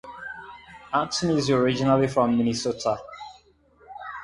Anthony 0.91 1.37
is 1.37 1.51
originally 1.51 2.07
from 2.07 2.35
Minnesota. 2.35 2.97